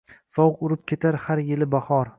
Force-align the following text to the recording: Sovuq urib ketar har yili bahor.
Sovuq 0.35 0.63
urib 0.69 0.81
ketar 0.93 1.19
har 1.27 1.45
yili 1.51 1.71
bahor. 1.77 2.07